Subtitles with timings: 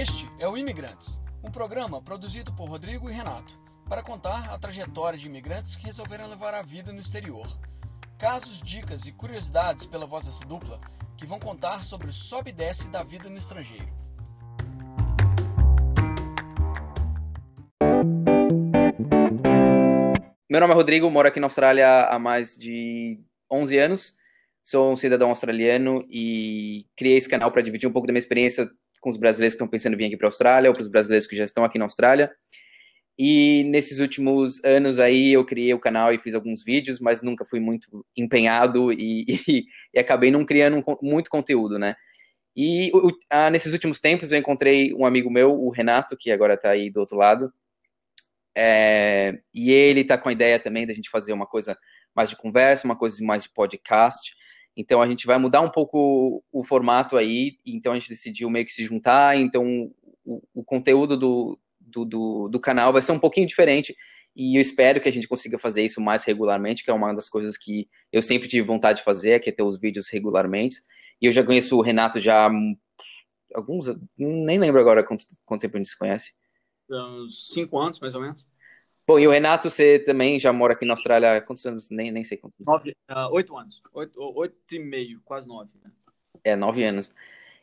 [0.00, 5.18] Este é o Imigrantes, um programa produzido por Rodrigo e Renato para contar a trajetória
[5.18, 7.44] de imigrantes que resolveram levar a vida no exterior.
[8.16, 10.78] Casos, dicas e curiosidades pela voz dessa dupla
[11.16, 13.88] que vão contar sobre o sobe e desce da vida no estrangeiro.
[20.48, 23.18] Meu nome é Rodrigo, moro aqui na Austrália há mais de
[23.50, 24.14] 11 anos.
[24.62, 28.70] Sou um cidadão australiano e criei esse canal para dividir um pouco da minha experiência
[29.00, 30.88] com os brasileiros que estão pensando em vir aqui para a Austrália ou para os
[30.88, 32.30] brasileiros que já estão aqui na Austrália.
[33.18, 37.44] E nesses últimos anos aí eu criei o canal e fiz alguns vídeos, mas nunca
[37.44, 41.96] fui muito empenhado e, e, e acabei não criando muito conteúdo, né?
[42.56, 42.90] E
[43.30, 46.90] ah, nesses últimos tempos eu encontrei um amigo meu, o Renato, que agora está aí
[46.90, 47.52] do outro lado.
[48.56, 51.78] É, e ele está com a ideia também da gente fazer uma coisa
[52.14, 54.34] mais de conversa, uma coisa mais de podcast.
[54.78, 57.58] Então a gente vai mudar um pouco o, formato aí.
[57.66, 59.36] Então a gente decidiu meio que se juntar.
[59.36, 59.90] Então
[60.24, 63.96] o, o conteúdo do, do, do, do, canal vai ser um pouquinho diferente.
[64.36, 67.28] E eu espero que a gente consiga fazer isso mais regularmente, que é uma das
[67.28, 70.76] coisas que eu sempre tive vontade de fazer, que é ter os vídeos regularmente.
[71.20, 72.48] E eu já conheço o Renato já
[73.52, 73.86] alguns,
[74.16, 76.34] nem lembro agora quanto, quanto tempo a gente se conhece.
[76.88, 78.46] Uns cinco anos, mais ou menos.
[79.08, 81.88] Bom, e o Renato, você também já mora aqui na Austrália há quantos anos?
[81.90, 82.66] Nem, nem sei quantos.
[82.66, 83.80] Nove, uh, oito anos.
[83.94, 85.70] Oito, oito e meio, quase nove.
[85.82, 85.90] Né?
[86.44, 87.10] É, nove anos.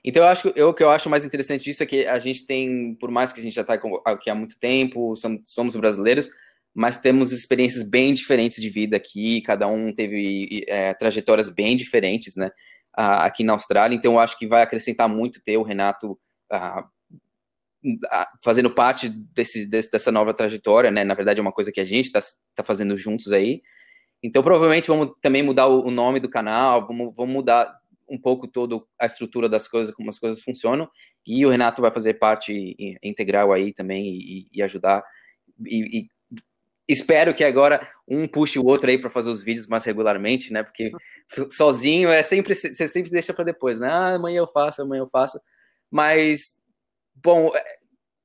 [0.04, 2.18] Então, eu acho que eu, o que eu acho mais interessante disso é que a
[2.18, 5.76] gente tem, por mais que a gente já está aqui há muito tempo, somos, somos
[5.76, 6.32] brasileiros,
[6.74, 12.36] mas temos experiências bem diferentes de vida aqui, cada um teve é, trajetórias bem diferentes,
[12.36, 12.50] né,
[12.92, 16.20] aqui na Austrália, então eu acho que vai acrescentar muito ter o Renato
[18.44, 21.04] fazendo parte desse, desse, dessa nova trajetória, né?
[21.04, 22.20] Na verdade, é uma coisa que a gente está
[22.56, 23.62] tá fazendo juntos aí.
[24.24, 27.74] Então, provavelmente, vamos também mudar o, o nome do canal, vamos, vamos mudar
[28.10, 30.90] um pouco toda a estrutura das coisas, como as coisas funcionam.
[31.26, 35.04] E o Renato vai fazer parte integral aí também e, e ajudar.
[35.66, 36.08] E, e,
[36.88, 40.64] espero que agora um puxe o outro aí para fazer os vídeos mais regularmente, né?
[40.64, 40.92] Porque
[41.52, 43.90] sozinho é sempre você sempre deixa para depois, né?
[43.90, 45.40] Ah, amanhã eu faço, amanhã eu faço.
[45.90, 46.60] Mas
[47.16, 47.64] Bom, é,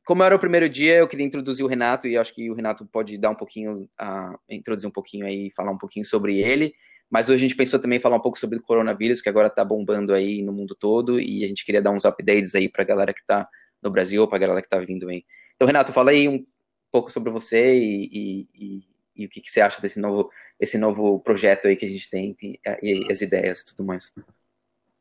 [0.05, 2.85] como era o primeiro dia, eu queria introduzir o Renato e acho que o Renato
[2.87, 6.75] pode dar um pouquinho, uh, introduzir um pouquinho aí, falar um pouquinho sobre ele.
[7.11, 9.65] Mas hoje a gente pensou também falar um pouco sobre o coronavírus, que agora está
[9.65, 12.87] bombando aí no mundo todo, e a gente queria dar uns updates aí para a
[12.87, 13.49] galera que está
[13.83, 15.25] no Brasil, para a galera que está vindo aí.
[15.57, 16.47] Então, Renato, fala aí um
[16.91, 18.85] pouco sobre você e, e, e,
[19.17, 22.09] e o que, que, você acha desse novo, esse novo projeto aí que a gente
[22.09, 24.13] tem, e, as ideias e tudo mais.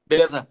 [0.07, 0.47] Beleza.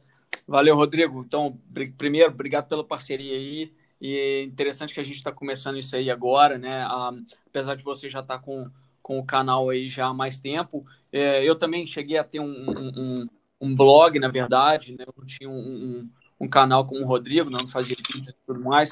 [0.46, 1.22] Valeu, Rodrigo.
[1.26, 1.58] Então,
[1.96, 3.72] primeiro, obrigado pela parceria aí.
[4.00, 6.82] E é interessante que a gente está começando isso aí agora, né?
[6.82, 7.12] Ah,
[7.46, 8.70] apesar de você já estar tá com,
[9.02, 12.46] com o canal aí já há mais tempo, é, eu também cheguei a ter um,
[12.46, 13.28] um,
[13.60, 15.04] um blog, na verdade, né?
[15.06, 16.08] Eu tinha um,
[16.40, 18.90] um, canal com o Rodrigo, não fazia vídeos e tudo mais,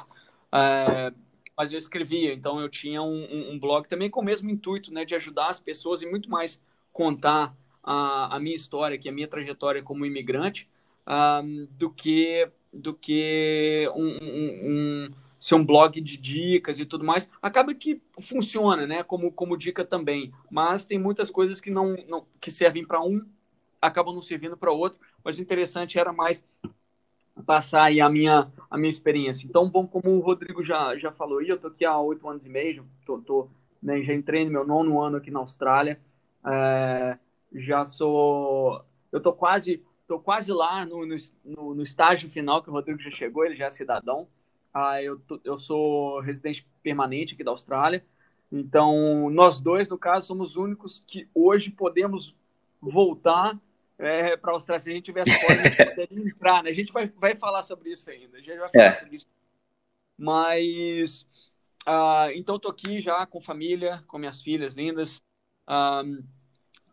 [0.53, 1.13] é,
[1.57, 5.05] mas eu escrevia, então eu tinha um, blog também com o mesmo intuito, né?
[5.05, 6.61] De ajudar as pessoas e muito mais
[6.93, 10.69] contar a, a minha história, que a minha trajetória como imigrante,
[11.07, 17.05] um, do que do que um, um, um, ser um blog de dicas e tudo
[17.05, 17.29] mais.
[17.41, 19.03] Acaba que funciona, né?
[19.03, 20.31] Como, como dica também.
[20.51, 23.21] Mas tem muitas coisas que não, não que servem para um,
[23.81, 24.99] acabam não servindo para outro.
[25.25, 26.45] Mas o interessante era mais
[27.45, 29.47] passar aí a minha, a minha experiência.
[29.47, 32.45] Então, bom, como o Rodrigo já, já falou aí, eu tô aqui há oito anos
[32.45, 33.49] e meio, tô, tô
[33.83, 36.01] né, já entrei no meu nono ano aqui na Austrália.
[36.47, 37.19] É,
[37.53, 38.83] já sou.
[39.13, 43.11] Eu tô quase Estou quase lá no, no, no, estágio final, que o Rodrigo já
[43.11, 44.29] chegou, ele já é cidadão.
[44.73, 48.07] Ah, eu, tô, eu sou residente permanente aqui da Austrália.
[48.53, 52.37] Então, nós dois, no caso, somos os únicos que hoje podemos
[52.81, 53.61] voltar
[53.99, 54.81] é, para a Austrália.
[54.81, 56.71] Se a gente tivesse pode entrar, né?
[56.71, 58.37] A gente vai, vai falar sobre isso ainda.
[58.37, 58.95] A gente vai falar é.
[59.01, 59.27] sobre isso.
[60.17, 61.27] Mas,
[61.85, 65.21] ah, então, estou aqui já com família, com minhas filhas lindas.
[65.67, 66.05] Ah,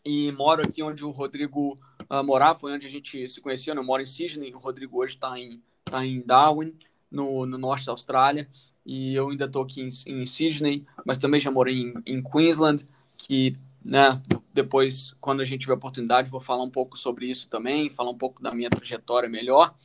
[0.04, 1.80] e moro aqui onde o Rodrigo
[2.14, 3.82] uh, morar, foi onde a gente se conheceu, né?
[3.82, 6.78] eu moro em Sydney, o Rodrigo hoje está em, tá em Darwin,
[7.10, 8.48] no, no norte da Austrália,
[8.86, 12.86] e eu ainda estou aqui em, em, Sydney, mas também já morei em, em Queensland,
[13.18, 14.22] que né,
[14.54, 18.18] depois, quando a gente tiver oportunidade, vou falar um pouco sobre isso também, falar um
[18.18, 19.76] pouco da minha trajetória melhor,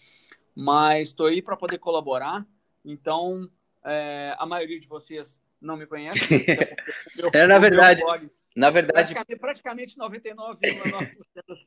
[0.54, 2.46] mas estou aí para poder colaborar,
[2.84, 3.48] então
[3.84, 6.19] é, a maioria de vocês não me conhece.
[7.32, 9.14] é, na verdade, blog, na verdade.
[9.14, 11.10] Praticamente, praticamente 99,9%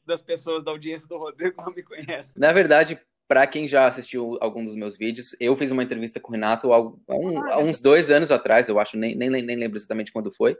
[0.06, 2.26] das pessoas da audiência do Rodrigo não me conhecem.
[2.36, 3.00] Na verdade,
[3.30, 6.74] para quem já assistiu algum dos meus vídeos, eu fiz uma entrevista com o Renato
[6.74, 10.34] há, um, há uns dois anos atrás, eu acho, nem, nem, nem lembro exatamente quando
[10.34, 10.58] foi.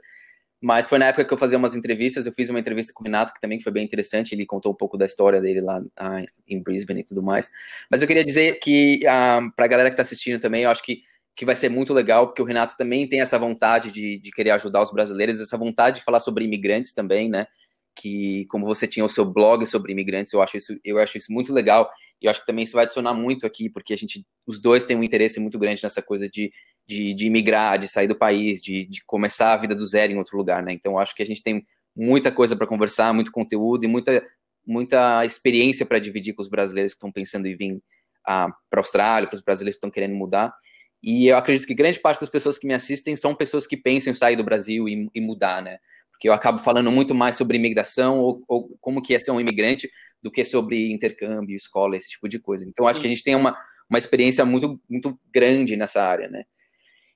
[0.58, 3.04] Mas foi na época que eu fazia umas entrevistas, eu fiz uma entrevista com o
[3.04, 6.22] Renato, que também foi bem interessante, ele contou um pouco da história dele lá ah,
[6.48, 7.50] em Brisbane e tudo mais.
[7.90, 10.82] Mas eu queria dizer que, ah, para a galera que está assistindo também, eu acho
[10.82, 11.02] que,
[11.34, 14.50] que vai ser muito legal, porque o Renato também tem essa vontade de, de querer
[14.50, 17.46] ajudar os brasileiros, essa vontade de falar sobre imigrantes também, né?
[17.94, 21.32] Que, como você tinha o seu blog sobre imigrantes, eu acho isso, eu acho isso
[21.32, 21.90] muito legal.
[22.20, 24.84] E eu acho que também isso vai adicionar muito aqui, porque a gente, os dois
[24.84, 26.52] têm um interesse muito grande nessa coisa de
[26.86, 30.18] de, de imigrar, de sair do país, de, de começar a vida do zero em
[30.18, 30.72] outro lugar, né?
[30.72, 31.64] Então, acho que a gente tem
[31.94, 34.24] muita coisa para conversar, muito conteúdo e muita,
[34.66, 37.80] muita experiência para dividir com os brasileiros que estão pensando em vir
[38.26, 40.52] ah, para a Austrália, para os brasileiros que estão querendo mudar.
[41.02, 44.12] E eu acredito que grande parte das pessoas que me assistem são pessoas que pensam
[44.12, 45.78] em sair do Brasil e, e mudar, né?
[46.10, 49.40] Porque eu acabo falando muito mais sobre imigração ou, ou, como que é ser um
[49.40, 49.90] imigrante
[50.22, 52.64] do que sobre intercâmbio, escola, esse tipo de coisa.
[52.64, 53.58] Então, acho que a gente tem uma,
[53.90, 56.44] uma experiência muito, muito grande nessa área, né?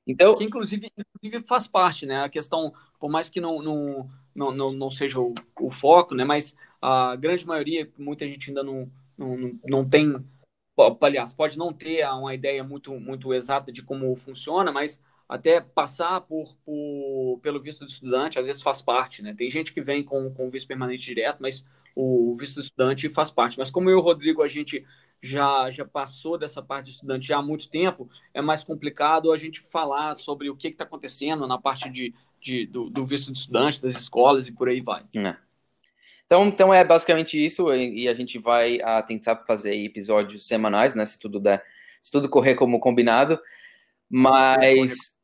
[0.07, 2.25] Então, que inclusive, inclusive faz parte, né?
[2.25, 6.25] A questão, por mais que não, não, não, não, não seja o, o, foco, né?
[6.25, 10.17] Mas a grande maioria, muita gente ainda não, não, não tem,
[11.01, 16.21] aliás, pode não ter uma ideia muito, muito exata de como funciona, mas até passar
[16.21, 19.35] por, por, pelo visto de estudante, às vezes faz parte, né?
[19.37, 21.65] Tem gente que vem com, com visto permanente direto, mas
[21.95, 23.59] o visto de estudante faz parte.
[23.59, 24.85] Mas como eu e o Rodrigo, a gente
[25.21, 29.37] já, já passou dessa parte de estudante já há muito tempo, é mais complicado a
[29.37, 33.39] gente falar sobre o que está acontecendo na parte de, de do, do, visto de
[33.39, 35.05] estudante, das escolas e por aí vai.
[35.17, 35.37] É.
[36.27, 41.07] Então, então é basicamente isso, e a gente vai a, tentar fazer episódios semanais, né?
[41.07, 41.65] Se tudo der,
[42.03, 43.39] se tudo correr como combinado.
[44.09, 45.19] Mas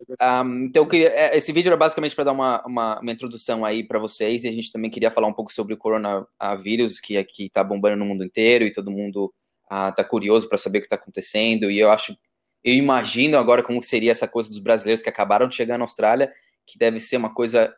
[0.45, 3.85] um, então queria, é, esse vídeo era basicamente para dar uma, uma, uma, introdução aí
[3.85, 7.47] para vocês e a gente também queria falar um pouco sobre o coronavírus que aqui
[7.47, 9.33] está bombando no mundo inteiro e todo mundo
[9.71, 11.71] ah, tá curioso para saber o que está acontecendo.
[11.71, 12.17] E eu acho,
[12.65, 16.33] eu imagino agora como seria essa coisa dos brasileiros que acabaram de chegar na Austrália,
[16.67, 17.75] que deve ser uma coisa,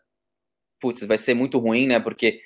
[0.81, 2.00] putz, vai ser muito ruim, né?
[2.00, 2.41] Porque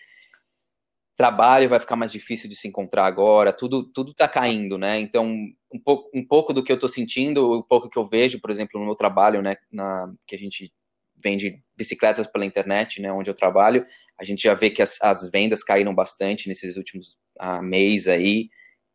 [1.18, 4.98] trabalho vai ficar mais difícil de se encontrar agora, tudo tudo tá caindo, né?
[5.00, 8.40] Então, um pouco, um pouco do que eu estou sentindo, um pouco que eu vejo,
[8.40, 10.72] por exemplo, no meu trabalho, né, na, que a gente
[11.16, 13.84] vende bicicletas pela internet, né, onde eu trabalho,
[14.18, 18.48] a gente já vê que as, as vendas caíram bastante nesses últimos ah, meses aí,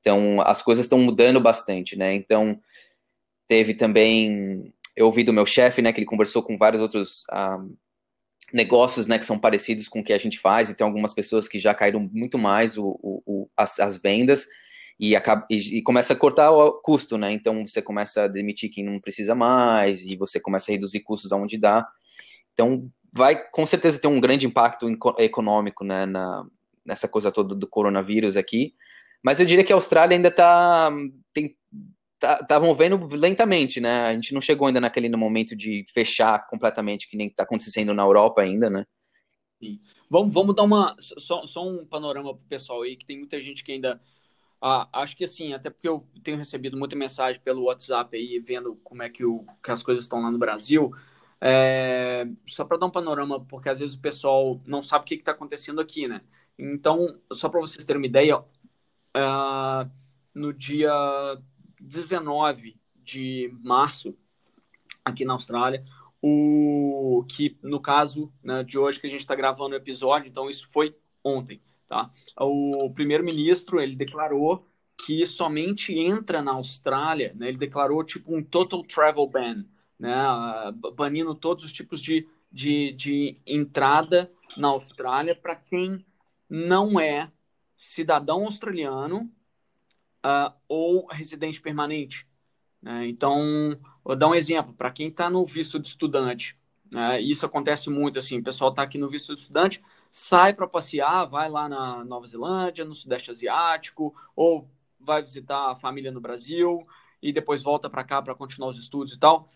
[0.03, 2.13] então, as coisas estão mudando bastante, né?
[2.13, 2.59] Então,
[3.47, 4.73] teve também.
[4.97, 7.57] Eu ouvi do meu chefe, né, que ele conversou com vários outros ah,
[8.53, 11.47] negócios, né, que são parecidos com o que a gente faz, e tem algumas pessoas
[11.47, 14.47] que já caíram muito mais o, o, o as, as, vendas
[14.99, 17.33] e, acaba, e, e, começa a cortar o custo, né?
[17.33, 21.31] Então, você começa a demitir quem não precisa mais e você começa a reduzir custos
[21.31, 21.85] aonde dá.
[22.53, 26.45] Então, vai com certeza ter um grande impacto econômico, né, na,
[26.85, 28.75] nessa coisa toda do coronavírus aqui.
[29.23, 30.91] Mas eu diria que a Austrália ainda está
[31.33, 31.41] tá,
[32.47, 34.07] tá movendo lentamente, né?
[34.07, 38.03] A gente não chegou ainda naquele momento de fechar completamente, que nem está acontecendo na
[38.03, 38.85] Europa ainda, né?
[39.61, 39.79] Sim.
[40.09, 43.41] Vamos, vamos dar uma só, só um panorama para o pessoal aí, que tem muita
[43.41, 44.01] gente que ainda.
[44.61, 48.75] Ah, acho que assim, até porque eu tenho recebido muita mensagem pelo WhatsApp aí, vendo
[48.83, 50.93] como é que, o, que as coisas estão lá no Brasil.
[51.41, 55.15] É, só para dar um panorama, porque às vezes o pessoal não sabe o que
[55.15, 56.21] está acontecendo aqui, né?
[56.57, 59.91] Então, só para vocês terem uma ideia, uh,
[60.33, 60.91] no dia
[61.83, 64.17] 19 de março,
[65.03, 65.83] aqui na Austrália,
[66.21, 70.49] o que no caso né, de hoje que a gente está gravando o episódio, então
[70.49, 72.09] isso foi ontem, tá?
[72.39, 74.65] O primeiro-ministro ele declarou
[75.05, 79.65] que somente entra na Austrália, né, ele declarou tipo um total travel ban,
[79.99, 80.15] né,
[80.95, 86.05] banindo todos os tipos de, de, de entrada na Austrália para quem
[86.49, 87.29] não é
[87.75, 89.29] cidadão australiano
[90.25, 92.27] uh, ou residente permanente.
[92.81, 93.07] Né?
[93.07, 96.57] Então, vou dar um exemplo para quem está no visto de estudante.
[96.91, 97.21] Né?
[97.21, 101.25] Isso acontece muito assim, o pessoal está aqui no visto de estudante, sai para passear,
[101.25, 106.85] vai lá na Nova Zelândia, no Sudeste Asiático, ou vai visitar a família no Brasil
[107.21, 109.49] e depois volta para cá para continuar os estudos e tal,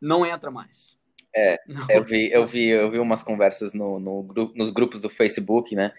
[0.00, 0.96] não entra mais.
[1.34, 1.58] É,
[1.90, 4.22] eu vi, eu vi, eu vi umas conversas no, no,
[4.54, 5.92] nos grupos do Facebook, né,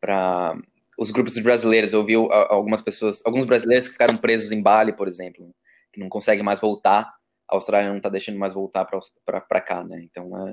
[0.00, 0.58] para
[0.98, 5.08] os grupos brasileiros, eu ouvi algumas pessoas, alguns brasileiros que ficaram presos em Bali, por
[5.08, 5.54] exemplo,
[5.92, 7.14] que não conseguem mais voltar,
[7.48, 10.02] a Austrália não está deixando mais voltar para cá, né?
[10.02, 10.52] Então, é,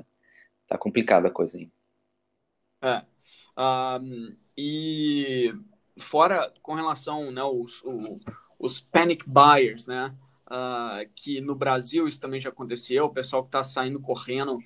[0.66, 1.70] tá complicada a coisa aí.
[2.82, 3.02] É.
[3.56, 5.54] Um, e
[5.98, 8.20] fora com relação, né, os, os,
[8.58, 10.14] os panic buyers, né?
[10.46, 14.58] Uh, que no Brasil isso também já aconteceu, o pessoal que está saindo correndo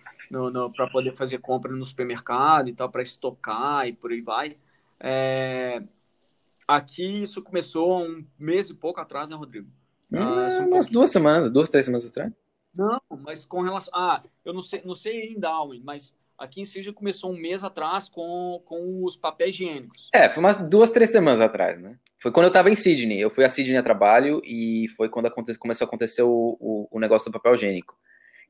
[0.75, 4.57] para poder fazer compra no supermercado e tal, para estocar e por aí vai.
[5.01, 5.83] É...
[6.67, 9.69] Aqui isso começou um mês e pouco atrás, né, Rodrigo?
[10.13, 12.33] Hum, ah, um umas duas semanas, duas, três semanas atrás.
[12.75, 13.93] Não, mas com relação.
[13.95, 17.65] Ah, eu não sei, não sei em Darwin, mas Aqui em Sydney começou um mês
[17.65, 20.11] atrás com, com os papéis higiênicos.
[20.13, 21.99] É, foi umas duas, três semanas atrás, né?
[22.19, 23.19] Foi quando eu estava em Sydney.
[23.19, 26.89] Eu fui a Sydney a trabalho e foi quando aconte, começou a acontecer o, o,
[26.91, 27.99] o, negócio do papel higiênico.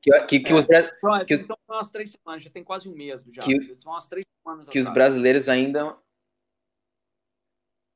[0.01, 0.65] Que, que, que é, os,
[1.25, 3.41] que, então umas três semanas, já tem quase um mês já.
[3.41, 5.95] Que, umas três semanas que os brasileiros ainda.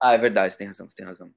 [0.01, 1.31] Ah, é verdade, tem razão, tem razão.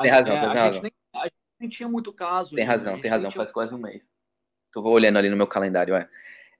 [0.00, 0.72] Tem razão, é, tem a razão.
[0.72, 2.54] Gente nem, a gente nem tinha muito caso.
[2.54, 4.10] Tem razão, tem razão, faz quase um mês.
[4.72, 6.08] Tô olhando ali no meu calendário, é.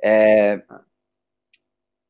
[0.02, 0.62] é.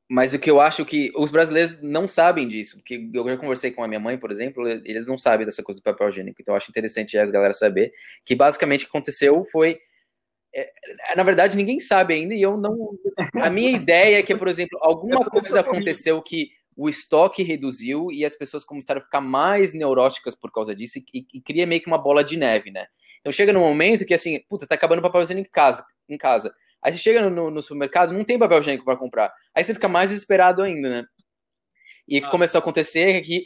[0.09, 3.71] Mas o que eu acho que os brasileiros não sabem disso, porque eu já conversei
[3.71, 6.43] com a minha mãe, por exemplo, eles não sabem dessa coisa do papel higiênico.
[6.43, 7.93] Então eu acho interessante as galera saber
[8.25, 9.81] que basicamente o que aconteceu foi
[10.53, 12.99] é, na verdade, ninguém sabe ainda, e eu não.
[13.41, 16.51] A minha ideia é que, por exemplo, alguma coisa aconteceu que
[16.83, 21.27] o estoque reduziu e as pessoas começaram a ficar mais neuróticas por causa disso e,
[21.35, 22.87] e cria meio que uma bola de neve, né?
[23.21, 26.17] Então chega num momento que assim, puta, tá acabando o papel higiênico em casa, em
[26.17, 26.55] casa.
[26.83, 29.31] Aí você chega no, no supermercado, não tem papel higiênico para comprar.
[29.55, 31.05] Aí você fica mais desesperado ainda, né?
[32.09, 32.31] E ah.
[32.31, 33.45] começou a acontecer é que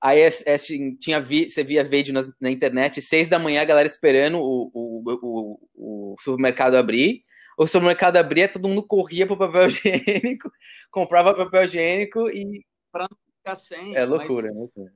[0.00, 0.56] aí é, é,
[0.98, 4.70] tinha vi, você via vídeo na, na, internet, seis da manhã, a galera esperando o,
[4.72, 7.24] o, o, o supermercado abrir.
[7.58, 10.50] O supermercado abria, todo mundo corria pro papel higiênico,
[10.90, 12.64] comprava papel higiênico e.
[12.92, 13.96] Pra não ficar sem.
[13.96, 14.56] É loucura, mas...
[14.56, 14.92] é loucura.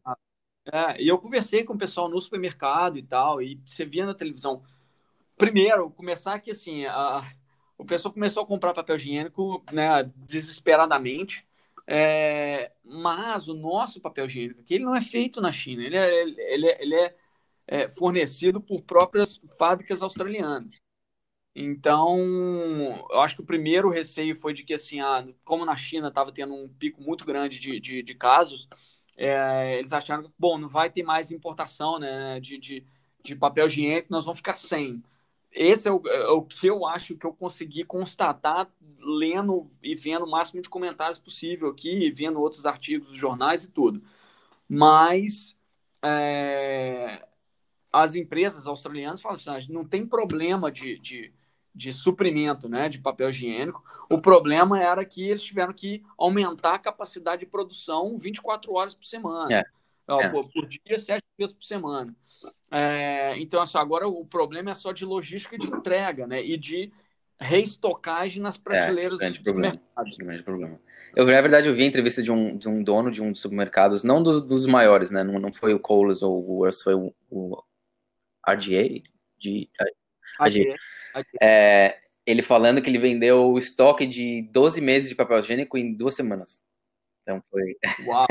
[0.73, 4.15] É, e eu conversei com o pessoal no supermercado e tal, e você via na
[4.15, 4.63] televisão.
[5.37, 7.23] Primeiro, começar que assim, a,
[7.77, 11.47] o pessoal começou a comprar papel higiênico né, desesperadamente,
[11.87, 16.23] é, mas o nosso papel higiênico aqui, ele não é feito na China, ele é,
[16.23, 17.17] ele é, ele é,
[17.67, 20.81] é fornecido por próprias fábricas australianas.
[21.55, 22.19] Então,
[23.11, 26.33] eu acho que o primeiro receio foi de que, assim, ah, como na China estava
[26.33, 28.69] tendo um pico muito grande de, de, de casos,
[29.17, 32.85] é, eles acharam que, bom, não vai ter mais importação né, de, de,
[33.23, 35.03] de papel higiênico, nós vamos ficar sem.
[35.53, 38.69] Esse é o, é o, que eu acho que eu consegui constatar
[38.99, 44.03] lendo e vendo o máximo de comentários possível aqui, vendo outros artigos jornais e tudo.
[44.69, 45.57] Mas
[46.03, 47.25] é,
[47.93, 51.33] as empresas australianas falam assim, ah, não tem problema de, de
[51.75, 53.83] de suprimento né, de papel higiênico.
[54.09, 59.05] O problema era que eles tiveram que aumentar a capacidade de produção 24 horas por
[59.05, 59.53] semana.
[59.53, 59.65] É.
[60.09, 60.29] é.
[60.29, 62.15] Por, por, dia, sete dias por semana.
[62.71, 66.93] É, então, assim, agora o problema é só de logística de entrega né, e de
[67.41, 69.81] reestocagem nas prateleiras é, grande do problema,
[70.19, 70.81] grande problema.
[71.17, 73.41] Eu, na verdade, eu vi a entrevista de um, de um dono de um dos
[73.41, 75.23] supermercados, não dos, dos maiores, né?
[75.23, 77.63] Não, não foi o Coles ou o Worth, foi o, o
[78.47, 79.03] RGA,
[79.39, 79.69] de,
[80.41, 80.75] RGA.
[81.43, 85.95] É, ele falando que ele vendeu o estoque de 12 meses de papel higiênico em
[85.95, 86.63] duas semanas.
[87.23, 87.77] Então foi.
[88.07, 88.27] Uau!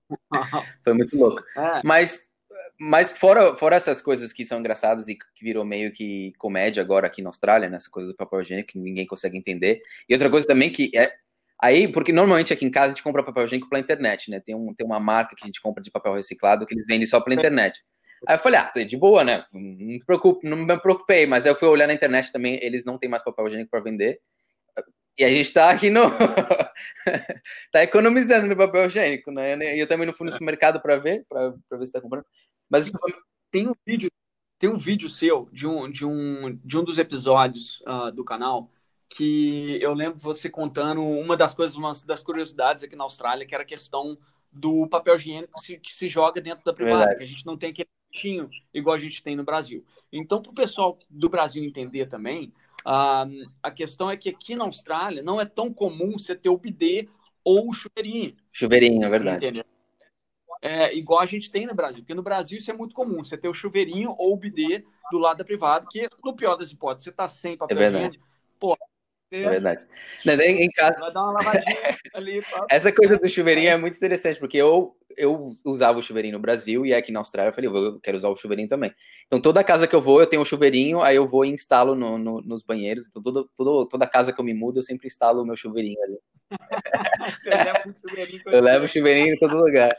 [0.84, 1.42] foi muito louco.
[1.56, 1.80] É.
[1.84, 2.30] Mas,
[2.78, 7.06] mas fora, fora essas coisas que são engraçadas e que virou meio que comédia agora
[7.06, 9.82] aqui na Austrália, nessa né, coisa do papel higiênico que ninguém consegue entender.
[10.08, 11.12] E outra coisa também que é.
[11.58, 14.40] Aí, porque normalmente aqui em casa a gente compra papel higiênico pela internet, né?
[14.40, 17.06] Tem, um, tem uma marca que a gente compra de papel reciclado que eles vendem
[17.06, 17.82] só pela internet.
[18.26, 19.44] Aí eu falei, ah, de boa, né?
[19.52, 22.84] Não me, preocupe, não me preocupei, mas aí eu fui olhar na internet também, eles
[22.84, 24.20] não têm mais papel higiênico para vender.
[25.18, 26.02] E a gente tá aqui no.
[27.72, 29.56] tá economizando no papel higiênico, né?
[29.74, 32.26] E eu também não fui no supermercado para ver, para ver se tá comprando.
[32.68, 32.90] Mas
[33.50, 34.10] tem um vídeo,
[34.58, 38.70] tem um vídeo seu de um, de um, de um dos episódios uh, do canal
[39.08, 43.54] que eu lembro você contando uma das coisas, uma das curiosidades aqui na Austrália, que
[43.54, 44.18] era a questão
[44.52, 47.18] do papel higiênico que se, que se joga dentro da privada, Verdade.
[47.18, 49.84] que a gente não tem aquele bonitinho igual a gente tem no Brasil.
[50.10, 52.52] Então, para o pessoal do Brasil entender também,
[52.86, 56.56] uh, a questão é que aqui na Austrália não é tão comum você ter o
[56.56, 57.08] bidê
[57.44, 58.34] ou o chuveirinho.
[58.50, 59.44] Chuveirinho, é verdade.
[59.44, 59.64] Entendeu?
[60.62, 63.36] É, igual a gente tem no Brasil, porque no Brasil isso é muito comum, você
[63.36, 67.04] ter o chuveirinho ou o bidê do lado da privada, que no pior das hipóteses,
[67.04, 68.24] você está sem papel é higiênico,
[69.42, 69.84] é verdade.
[70.26, 70.98] em casa...
[70.98, 72.40] Vai dar uma lavadinha ali.
[72.70, 76.84] Essa coisa do chuveirinho é muito interessante, porque eu, eu usava o chuveirinho no Brasil
[76.84, 78.94] e aqui na Austrália eu falei, eu quero usar o chuveirinho também.
[79.26, 81.94] Então toda casa que eu vou, eu tenho um chuveirinho, aí eu vou e instalo
[81.94, 83.06] no, no, nos banheiros.
[83.08, 86.00] Então toda, toda, toda casa que eu me mudo, eu sempre instalo o meu chuveirinho
[86.02, 86.18] ali.
[88.08, 89.96] chuveirinho eu levo o chuveirinho em todo lugar.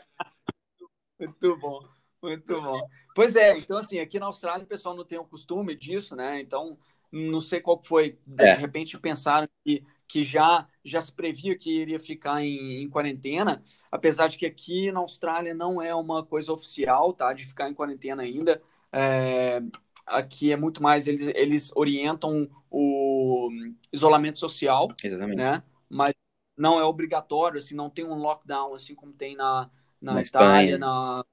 [1.18, 1.80] Muito bom,
[2.22, 2.80] muito bom.
[3.14, 6.40] Pois é, então assim, aqui na Austrália o pessoal não tem o costume disso, né?
[6.40, 6.78] Então
[7.10, 8.54] não sei qual foi, de é.
[8.54, 14.28] repente pensaram que, que já, já se previa que iria ficar em, em, quarentena, apesar
[14.28, 18.22] de que aqui na Austrália não é uma coisa oficial, tá, de ficar em quarentena
[18.22, 18.62] ainda,
[18.92, 19.62] é,
[20.06, 23.50] aqui é muito mais, eles, eles orientam o
[23.92, 25.36] isolamento social, Exatamente.
[25.36, 26.14] né, mas
[26.56, 30.74] não é obrigatório, assim, não tem um lockdown, assim como tem na, na, na Itália,
[30.74, 30.78] Espanha.
[30.78, 31.24] Na,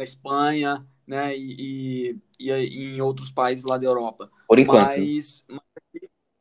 [0.00, 4.30] na Espanha, né, e, e, e, em outros países lá da Europa.
[4.48, 4.98] Por enquanto.
[4.98, 5.60] Mas, mas,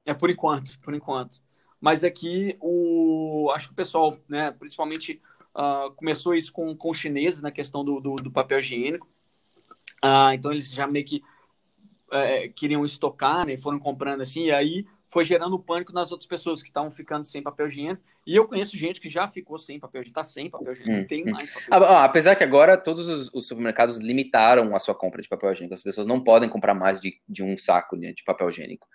[0.05, 1.41] é por enquanto, por enquanto.
[1.79, 5.21] Mas aqui, o, acho que o pessoal, né, principalmente,
[5.53, 9.07] uh, começou isso com, com os chineses na questão do, do, do papel higiênico.
[10.03, 11.21] Uh, então, eles já meio que
[12.07, 16.61] uh, queriam estocar, né, foram comprando assim, e aí foi gerando pânico nas outras pessoas
[16.61, 18.03] que estavam ficando sem papel higiênico.
[18.25, 20.99] E eu conheço gente que já ficou sem papel higiênico, tá sem papel higiênico, hum,
[20.99, 21.31] não tem hum.
[21.31, 21.93] mais papel higiênico.
[21.93, 25.73] Ah, apesar que agora todos os, os, supermercados limitaram a sua compra de papel higiênico.
[25.73, 28.87] As pessoas não podem comprar mais de, de um saco né, de papel higiênico.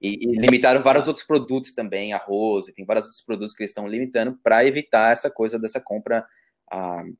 [0.00, 3.70] E, e, limitaram vários outros produtos também, arroz, e tem vários outros produtos que eles
[3.70, 6.26] estão limitando para evitar essa coisa dessa compra,
[6.72, 7.16] uh,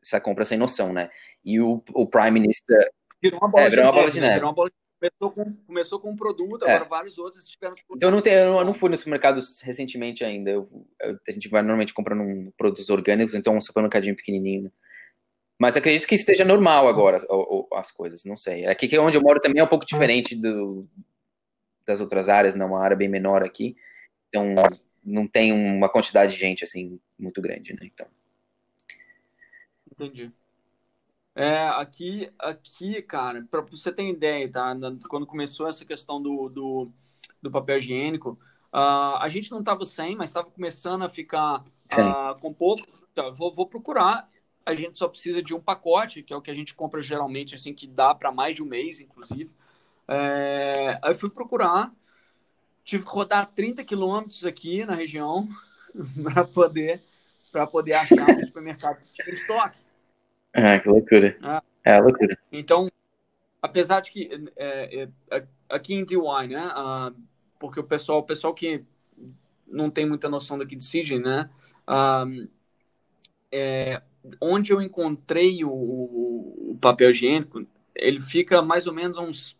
[0.00, 1.10] essa compra sem noção, né?
[1.44, 2.90] E o, o Prime Minister.
[3.20, 4.34] Virou uma bola, é, virou uma bola de neve.
[4.34, 6.74] Virou uma bola de Começou com, começou com um produto, é.
[6.74, 7.56] agora vários outros.
[7.90, 10.50] Então eu não, tenho, eu não fui nos supermercados recentemente ainda.
[10.50, 14.64] Eu, eu, a gente vai normalmente comprando um, produtos orgânicos, então um supermercadinho pequenininho.
[14.64, 14.70] Né?
[15.58, 17.18] Mas acredito que esteja normal agora
[17.74, 18.66] as coisas, não sei.
[18.66, 20.86] Aqui que é onde eu moro também é um pouco diferente do,
[21.86, 23.76] das outras áreas, não, uma área bem menor aqui.
[24.28, 24.54] Então
[25.04, 27.80] não tem uma quantidade de gente assim muito grande, né?
[27.82, 28.06] Então.
[29.92, 30.32] Entendi.
[31.38, 34.74] É, aqui, aqui, cara, para você ter ideia, tá?
[35.06, 36.90] Quando começou essa questão do, do,
[37.42, 38.38] do papel higiênico,
[38.72, 42.88] uh, a gente não estava sem, mas estava começando a ficar uh, com pouco.
[43.12, 44.26] Então, vou, vou procurar.
[44.64, 47.54] A gente só precisa de um pacote, que é o que a gente compra geralmente,
[47.54, 49.50] assim, que dá para mais de um mês, inclusive.
[50.08, 51.92] É, aí fui procurar,
[52.82, 55.46] tive que rodar 30 quilômetros aqui na região
[56.22, 57.02] para poder,
[57.70, 59.85] poder achar um supermercado que tinha estoque.
[60.56, 61.36] Ah, que loucura.
[61.42, 62.38] Ah, é loucura.
[62.50, 62.88] Então,
[63.60, 66.70] apesar de que é, é, é aqui em DY, né?
[66.72, 67.12] Ah,
[67.58, 68.82] porque o pessoal, o pessoal que
[69.66, 71.50] não tem muita noção daqui de Sydney, né?
[71.86, 72.24] Ah,
[73.52, 74.02] é,
[74.40, 79.56] onde eu encontrei o, o, papel higiênico, ele fica mais ou menos a uns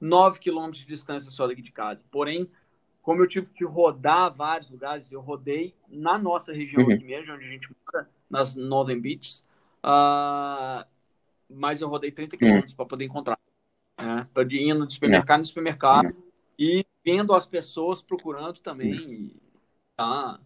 [0.00, 2.00] 9 quilômetros de distância só daqui de casa.
[2.10, 2.48] Porém,
[3.02, 6.92] como eu tive que rodar vários lugares, eu rodei na nossa região uhum.
[6.92, 9.42] aqui mesmo, onde a gente mora, nas Northern Beaches,
[9.84, 10.84] Uh,
[11.48, 13.38] mas eu rodei 30 quilômetros para poder encontrar.
[13.98, 14.26] Né?
[14.50, 16.16] Ir indo de supermercado em supermercado
[16.58, 18.94] e vendo as pessoas procurando também.
[18.94, 19.10] Hum.
[19.10, 19.36] E,
[19.96, 20.40] tá,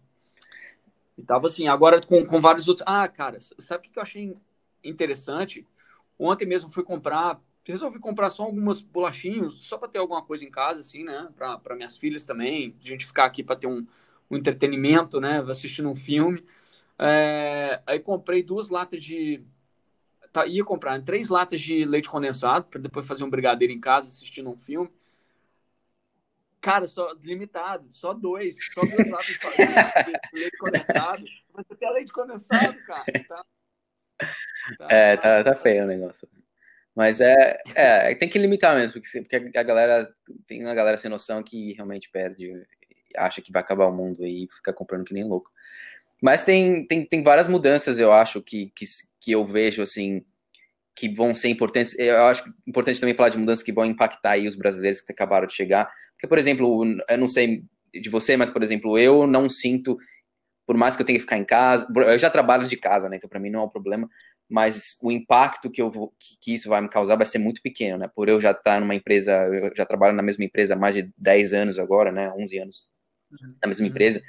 [1.17, 2.85] e tava assim, agora com, com vários outros.
[2.87, 4.35] Ah, cara, sabe o que eu achei
[4.83, 5.67] interessante?
[6.17, 10.51] Ontem mesmo fui comprar, resolvi comprar só algumas bolachinhos, só para ter alguma coisa em
[10.51, 11.29] casa, assim, né?
[11.35, 13.85] Para minhas filhas também, a gente ficar aqui para ter um,
[14.29, 15.43] um entretenimento, né?
[15.49, 16.43] Assistindo um filme.
[16.99, 19.43] É, aí comprei duas latas de.
[20.31, 24.07] Tá, ia comprar três latas de leite condensado, para depois fazer um brigadeiro em casa
[24.07, 24.89] assistindo um filme.
[26.59, 29.37] Cara, só limitado, só dois, só duas latas de
[30.39, 31.25] leite condensado.
[31.53, 33.05] Você tem leite condensado, cara.
[33.27, 33.43] Tá,
[34.77, 36.27] tá, é, tá, tá feio o negócio.
[36.95, 40.13] Mas é, é, tem que limitar mesmo, porque, porque a galera
[40.47, 42.65] tem uma galera sem noção que realmente perde,
[43.17, 45.51] acha que vai acabar o mundo e fica comprando que nem louco.
[46.23, 48.85] Mas tem, tem, tem várias mudanças, eu acho, que, que,
[49.19, 50.23] que eu vejo, assim,
[50.95, 51.99] que vão ser importantes.
[51.99, 55.45] Eu acho importante também falar de mudanças que vão impactar aí os brasileiros que acabaram
[55.45, 55.91] de chegar.
[56.13, 59.97] Porque, por exemplo, eu não sei de você, mas, por exemplo, eu não sinto,
[60.65, 63.17] por mais que eu tenha que ficar em casa, eu já trabalho de casa, né?
[63.17, 64.09] Então, para mim não é um problema,
[64.49, 67.97] mas o impacto que, eu vou, que, isso vai me causar vai ser muito pequeno,
[67.97, 68.09] né?
[68.15, 71.11] Por eu já estar numa empresa, eu já trabalho na mesma empresa há mais de
[71.17, 72.31] 10 anos agora, né?
[72.31, 72.87] 11 anos
[73.61, 73.91] na mesma uhum.
[73.91, 74.21] empresa.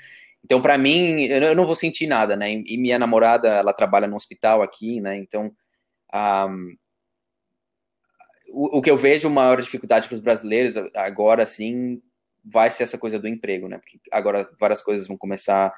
[0.45, 2.53] Então, para mim, eu não vou sentir nada, né?
[2.53, 5.17] E minha namorada, ela trabalha no hospital aqui, né?
[5.17, 5.51] Então,
[6.15, 6.77] um,
[8.51, 12.03] o, o, que eu vejo maior dificuldade para os brasileiros agora, sim,
[12.45, 13.79] vai ser essa coisa do emprego, né?
[13.79, 15.73] Porque agora várias coisas vão começar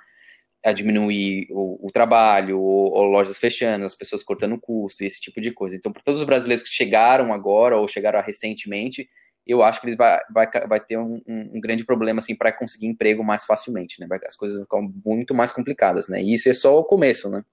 [0.64, 5.20] a diminuir o, o trabalho, ou, ou, lojas fechando, as pessoas cortando custo e esse
[5.20, 5.76] tipo de coisa.
[5.76, 9.08] Então, para todos os brasileiros que chegaram agora ou chegaram recentemente,
[9.46, 12.86] eu acho que ele vai, vai, vai ter um, um, grande problema assim para conseguir
[12.86, 14.08] emprego mais facilmente, né?
[14.26, 16.22] As coisas vão ficar muito mais complicadas, né?
[16.22, 17.44] E isso é só o começo, né?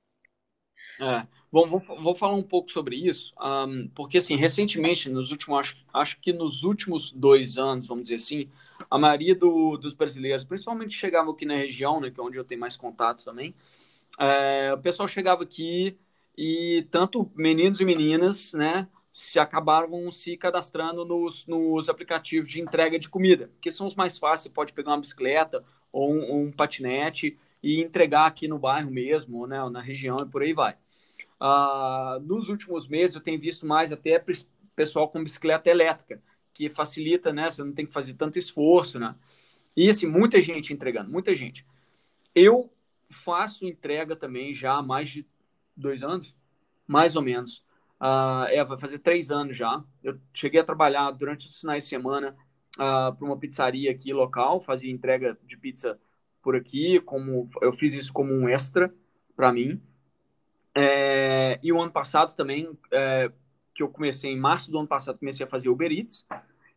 [0.99, 1.27] É.
[1.51, 5.77] Bom, vou, vou falar um pouco sobre isso, um, porque assim, recentemente, nos últimos, acho,
[5.93, 8.49] acho que nos últimos dois anos, vamos dizer assim,
[8.89, 12.43] a maioria do, dos brasileiros, principalmente chegavam aqui na região, né, que é onde eu
[12.43, 13.53] tenho mais contato também,
[14.19, 15.95] é, o pessoal chegava aqui
[16.35, 22.97] e tanto meninos e meninas, né, se acabaram se cadastrando nos, nos aplicativos de entrega
[22.97, 24.41] de comida, que são os mais fáceis.
[24.41, 29.45] Você pode pegar uma bicicleta ou um, um patinete e entregar aqui no bairro mesmo,
[29.45, 30.75] né, na região e por aí vai.
[31.39, 34.23] Uh, nos últimos meses eu tenho visto mais até
[34.75, 36.19] pessoal com bicicleta elétrica,
[36.51, 37.49] que facilita, né?
[37.49, 39.15] Você não tem que fazer tanto esforço, né?
[39.75, 41.65] E assim, muita gente entregando, muita gente.
[42.33, 42.71] Eu
[43.09, 45.25] faço entrega também já há mais de
[45.75, 46.33] dois anos,
[46.87, 47.63] mais ou menos.
[48.03, 49.81] Uh, é, vai fazer três anos já.
[50.03, 52.35] Eu cheguei a trabalhar durante os finais de semana
[52.75, 55.97] uh, para uma pizzaria aqui local, fazia entrega de pizza
[56.41, 58.93] por aqui, como eu fiz isso como um extra
[59.37, 59.81] para mim.
[60.75, 63.31] É, e o ano passado também, é,
[63.73, 66.25] que eu comecei em março do ano passado, comecei a fazer Uber Eats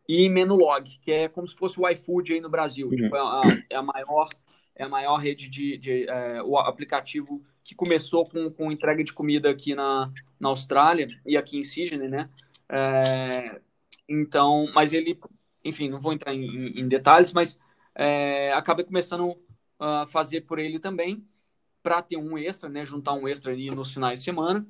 [0.07, 2.87] e Menulog, que é como se fosse o iFood aí no Brasil.
[2.87, 2.95] Uhum.
[2.95, 4.29] Tipo, é, a, é, a, maior
[4.77, 9.11] é a maior rede de, de é, o aplicativo que começou com, com entrega de
[9.11, 12.29] comida aqui na, na Austrália e aqui em Sydney, né?
[12.69, 13.59] É,
[14.07, 15.19] então, mas ele,
[15.65, 17.57] enfim, não vou entrar em, em detalhes, mas
[17.95, 19.35] é, acabei começando
[19.79, 21.25] a fazer por ele também
[21.81, 22.85] para ter um extra, né?
[22.85, 24.65] Juntar um extra ali nos finais de semana.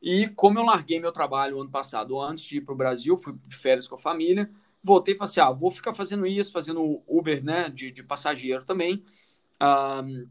[0.00, 3.34] E como eu larguei meu trabalho ano passado, antes de ir para o Brasil, fui
[3.48, 4.50] de férias com a família,
[4.82, 8.64] voltei e falei assim, ah, vou ficar fazendo isso, fazendo Uber, né, de, de passageiro
[8.64, 9.02] também,
[9.64, 10.28] um,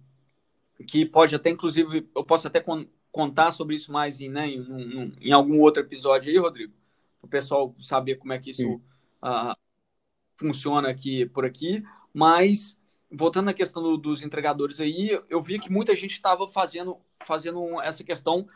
[0.87, 5.13] que pode até, inclusive, eu posso até con contar sobre isso mais em, né, em,
[5.21, 6.73] em, algum outro episódio aí, Rodrigo,
[7.21, 8.67] o pessoal saber como é que isso
[9.23, 9.55] uh,
[10.35, 12.75] funciona aqui por aqui, mas
[13.11, 17.79] voltando à questão do, dos entregadores aí, eu vi que muita gente estava fazendo, fazendo
[17.81, 18.47] essa questão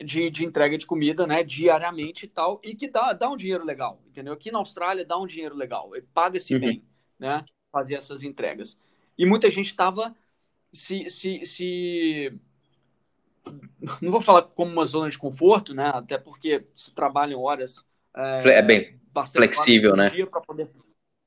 [0.00, 3.64] de, de entrega de comida, né, diariamente e tal, e que dá, dá um dinheiro
[3.64, 4.32] legal, entendeu?
[4.32, 6.60] Aqui na Austrália dá um dinheiro legal, paga-se uhum.
[6.60, 6.84] bem,
[7.16, 8.76] né, fazer essas entregas.
[9.16, 10.14] E muita gente estava
[10.72, 12.40] se, se, se,
[14.00, 17.84] não vou falar como uma zona de conforto, né, até porque se trabalha em horas
[18.14, 19.00] é, é bem
[19.32, 20.10] flexível, né?
[20.26, 20.70] Para poder,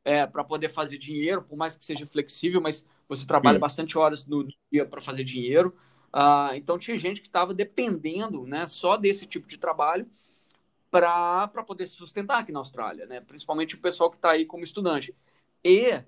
[0.03, 3.61] é, para poder fazer dinheiro, por mais que seja flexível, mas você trabalha hum.
[3.61, 5.75] bastante horas no dia para fazer dinheiro.
[6.13, 10.07] Uh, então tinha gente que estava dependendo né, só desse tipo de trabalho
[10.89, 13.19] para poder se sustentar aqui na Austrália, né?
[13.19, 15.13] principalmente o pessoal que está aí como estudante.
[15.61, 16.01] E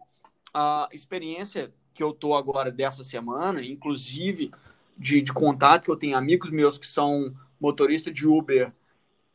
[0.54, 4.52] a experiência que eu estou agora dessa semana, inclusive
[4.98, 8.72] de, de contato, que eu tenho amigos meus que são motoristas de Uber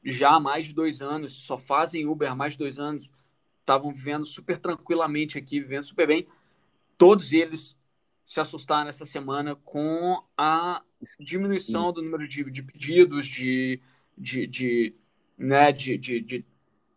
[0.04, 3.08] já há mais de dois anos, só fazem Uber há mais de dois anos,
[3.60, 6.26] estavam vivendo super tranquilamente aqui, vivendo super bem.
[6.98, 7.76] Todos eles
[8.26, 10.82] se assustar nessa semana com a
[11.20, 13.80] diminuição do número de, de pedidos, de,
[14.16, 14.94] de, de,
[15.36, 16.44] né, de, de, de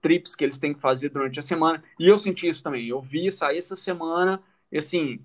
[0.06, 1.84] trips que eles têm que fazer durante a semana.
[2.00, 2.86] E eu senti isso também.
[2.86, 4.40] Eu vi sair essa semana
[4.72, 5.20] e, assim,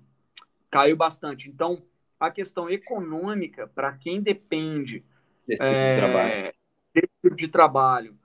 [0.71, 1.47] caiu bastante.
[1.47, 1.83] Então,
[2.19, 5.05] a questão econômica, para quem depende
[5.47, 6.53] desse tipo de trabalho,
[6.95, 8.17] tipo de trabalho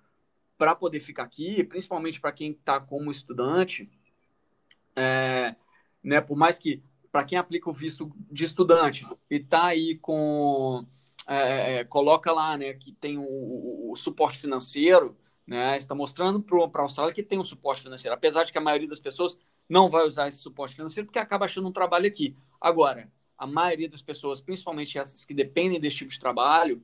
[0.57, 3.90] para poder ficar aqui, principalmente para quem está como estudante,
[4.97, 5.55] é,
[6.03, 10.87] né, por mais que para quem aplica o visto de estudante e está aí com
[11.29, 15.14] é, é, coloca lá, né, que tem o, o suporte financeiro,
[15.46, 18.61] né, está mostrando para a Austrália que tem um suporte financeiro, apesar de que a
[18.61, 22.37] maioria das pessoas não vai usar esse suporte financeiro porque acaba achando um trabalho aqui.
[22.61, 26.82] Agora, a maioria das pessoas, principalmente essas que dependem desse tipo de trabalho,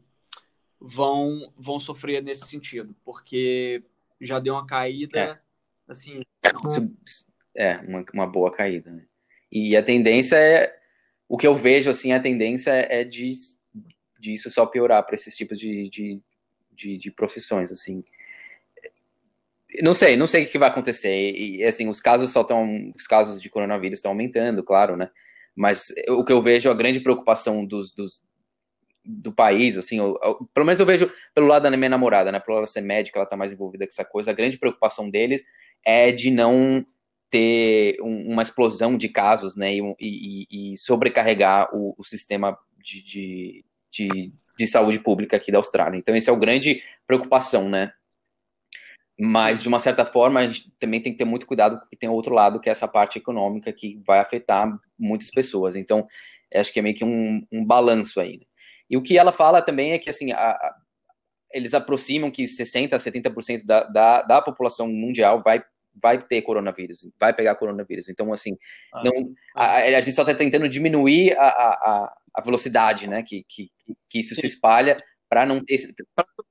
[0.81, 3.83] vão vão sofrer nesse sentido, porque
[4.20, 5.38] já deu uma caída, é.
[5.88, 6.20] assim.
[6.53, 6.94] Não.
[7.55, 9.05] É, uma, uma boa caída, né?
[9.51, 10.79] E a tendência é.
[11.29, 13.33] O que eu vejo, assim, a tendência é de,
[14.18, 16.20] de isso só piorar para esses tipos de, de,
[16.70, 18.05] de, de, profissões, assim.
[19.81, 21.33] Não sei, não sei o que vai acontecer.
[21.33, 22.93] E, assim, os casos só estão.
[22.95, 25.09] Os casos de coronavírus estão aumentando, claro, né?
[25.55, 28.21] Mas o que eu vejo, a grande preocupação dos, dos
[29.05, 32.39] do país, assim, eu, eu, pelo menos eu vejo pelo lado da minha namorada, né,
[32.39, 35.43] por ela ser médica, ela tá mais envolvida com essa coisa, a grande preocupação deles
[35.85, 36.87] é de não
[37.29, 43.03] ter um, uma explosão de casos, né, e, e, e sobrecarregar o, o sistema de,
[43.03, 45.99] de, de, de, saúde pública aqui da Austrália.
[45.99, 47.93] Então, essa é a grande preocupação, né.
[49.25, 52.09] Mas, de uma certa forma, a gente também tem que ter muito cuidado, porque tem
[52.09, 55.77] outro lado, que é essa parte econômica, que vai afetar muitas pessoas.
[55.77, 56.09] Então,
[56.53, 58.39] acho que é meio que um, um balanço aí.
[58.39, 58.45] Né?
[58.91, 60.75] E o que ela fala também é que, assim, a, a,
[61.53, 65.63] eles aproximam que 60%, 70% da, da, da população mundial vai
[65.95, 68.09] vai ter coronavírus, vai pegar coronavírus.
[68.09, 68.57] Então, assim,
[68.95, 73.45] ah, não, a, a, gente só está tentando diminuir a, a, a velocidade, né, que,
[73.47, 73.71] que,
[74.09, 75.77] que isso se espalha para não ter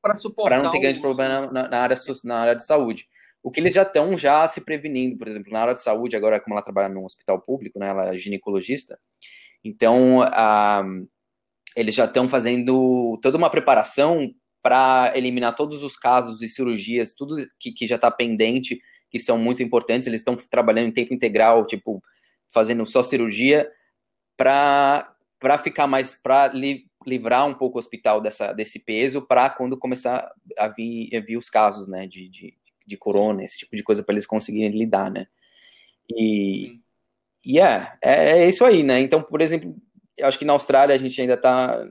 [0.02, 3.08] para não ter grande problema na, na, área na área de saúde.
[3.44, 6.40] O que eles já estão já se prevenindo, por exemplo, na área de saúde, agora
[6.40, 9.00] como ela trabalha num hospital público, né, ela é ginecologista,
[9.64, 10.20] então
[11.76, 17.48] eles já estão fazendo toda uma preparação para eliminar todos os casos e cirurgias, tudo
[17.60, 21.66] que, que já está pendente que são muito importantes, eles estão trabalhando em tempo integral,
[21.66, 22.02] tipo,
[22.50, 23.70] fazendo só cirurgia,
[24.38, 26.48] para ficar mais, para
[27.08, 31.38] livrar um pouco o hospital dessa, desse peso, para quando começar a vir, a vir
[31.38, 35.12] os casos, né, de, de, de corona, esse tipo de coisa, para eles conseguirem lidar,
[35.12, 35.28] né.
[36.10, 36.80] E,
[37.46, 39.76] e é, é, é isso aí, né, então, por exemplo,
[40.18, 41.88] eu acho que na Austrália a gente ainda tá,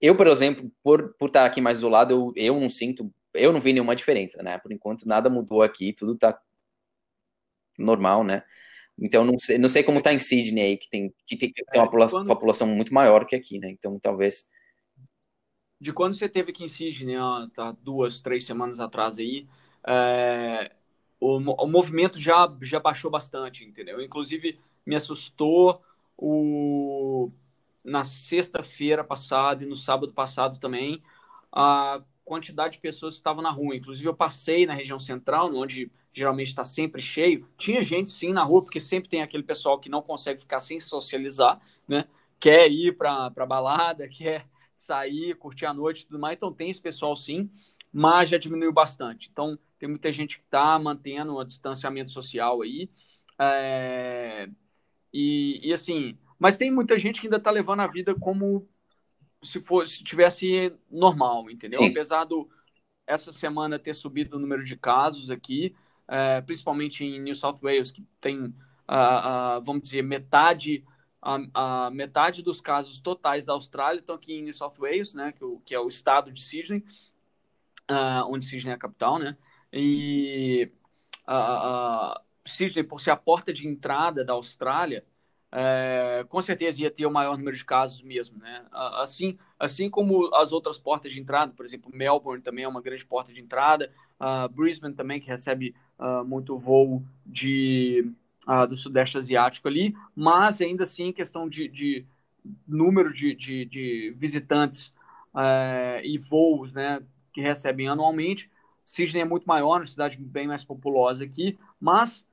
[0.00, 3.60] eu, por exemplo, por, por estar aqui mais isolado, eu, eu não sinto, eu não
[3.60, 6.38] vi nenhuma diferença, né, por enquanto nada mudou aqui, tudo tá
[7.78, 8.42] normal, né?
[9.00, 11.64] Então, não sei, não sei como está em Sydney aí, que tem, que tem, que
[11.64, 12.26] tem uma é, quando...
[12.26, 13.70] população muito maior que aqui, né?
[13.70, 14.48] Então, talvez.
[15.80, 19.48] De quando você teve aqui em Sydney, ó, tá duas, três semanas atrás aí,
[19.86, 20.70] é,
[21.18, 24.02] o, o movimento já, já baixou bastante, entendeu?
[24.02, 25.82] Inclusive, me assustou
[26.16, 27.30] o,
[27.82, 31.02] na sexta-feira passada e no sábado passado também,
[31.50, 33.76] a quantidade de pessoas que estavam na rua.
[33.76, 37.48] Inclusive, eu passei na região central, onde geralmente está sempre cheio.
[37.56, 40.80] Tinha gente sim na rua, porque sempre tem aquele pessoal que não consegue ficar sem
[40.80, 42.06] socializar, né?
[42.38, 46.36] Quer ir para balada, quer sair, curtir a noite e tudo mais.
[46.36, 47.50] Então, tem esse pessoal sim,
[47.92, 49.28] mas já diminuiu bastante.
[49.30, 52.88] Então, tem muita gente que está mantendo um distanciamento social aí.
[53.38, 54.48] É...
[55.12, 58.68] E, e, assim, mas tem muita gente que ainda está levando a vida como
[59.42, 61.80] se fosse tivesse normal, entendeu?
[61.80, 61.90] Sim.
[61.90, 62.48] Apesar do
[63.06, 65.74] essa semana ter subido o número de casos aqui,
[66.06, 70.84] é, principalmente em New South Wales, que tem, uh, vamos dizer, metade
[71.22, 75.32] a, a, metade dos casos totais da Austrália estão aqui em New South Wales, né,
[75.32, 76.84] que, o, que é o estado de Sydney,
[77.90, 79.36] uh, onde Sydney é a capital, né,
[79.72, 80.70] e
[81.28, 85.04] uh, uh, Sydney, por ser a porta de entrada da Austrália,
[85.52, 88.64] é, com certeza ia ter o maior número de casos mesmo, né?
[88.70, 93.04] Assim, assim como as outras portas de entrada, por exemplo, Melbourne também é uma grande
[93.04, 98.12] porta de entrada, uh, Brisbane também que recebe uh, muito voo de
[98.46, 102.04] uh, do sudeste asiático ali, mas ainda assim questão de, de
[102.66, 104.94] número de, de, de visitantes
[105.34, 108.48] uh, e voos, né, que recebem anualmente,
[108.84, 112.26] Sydney é muito maior, uma cidade bem mais populosa aqui, mas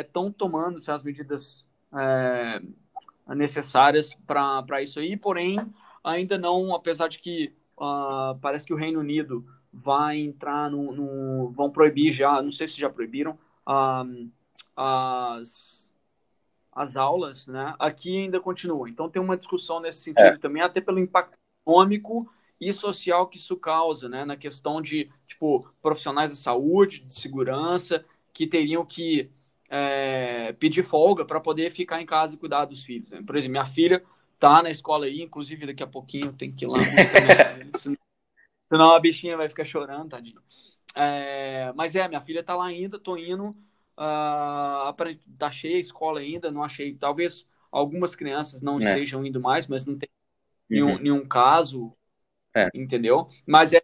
[0.00, 2.60] estão é, tomando as medidas é,
[3.34, 5.58] necessárias para isso aí, porém,
[6.02, 11.50] ainda não, apesar de que uh, parece que o Reino Unido vai entrar no, no,
[11.50, 14.30] vão proibir já, não sei se já proibiram, uh,
[14.74, 15.92] as,
[16.72, 17.74] as aulas, né?
[17.78, 18.88] Aqui ainda continua.
[18.88, 20.38] Então tem uma discussão nesse sentido é.
[20.38, 24.24] também, até pelo impacto econômico e social que isso causa, né?
[24.24, 29.30] Na questão de, tipo, profissionais da saúde, de segurança, que teriam que
[29.68, 33.10] é, pedir folga para poder ficar em casa e cuidar dos filhos.
[33.10, 33.22] Né?
[33.24, 34.02] Por exemplo, minha filha
[34.38, 36.78] tá na escola aí, inclusive daqui a pouquinho tem que ir lá.
[38.68, 40.40] senão a bichinha vai ficar chorando, tadinho.
[40.94, 43.56] É, mas é, minha filha tá lá ainda, tô indo.
[43.96, 44.94] Uh,
[45.36, 46.94] tá cheia a escola ainda, não achei.
[46.94, 48.84] Talvez algumas crianças não é.
[48.84, 50.08] estejam indo mais, mas não tem
[50.70, 50.98] nenhum, uhum.
[50.98, 51.92] nenhum caso,
[52.54, 52.68] é.
[52.74, 53.28] entendeu?
[53.46, 53.80] Mas é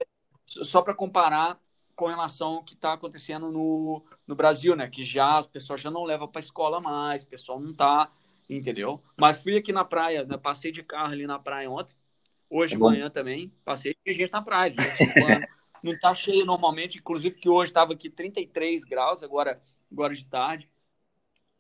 [0.47, 1.59] só para comparar
[1.95, 4.89] com relação ao que está acontecendo no, no Brasil, né?
[4.89, 8.11] Que já o pessoal já não leva para escola mais, o pessoal não tá,
[8.49, 9.01] entendeu?
[9.17, 10.37] Mas fui aqui na praia, né?
[10.37, 11.95] passei de carro ali na praia ontem,
[12.51, 14.75] hoje de manhã também, passei de gente na praia,
[15.83, 20.69] não tá cheio normalmente, inclusive que hoje estava aqui 33 graus, agora, agora de tarde.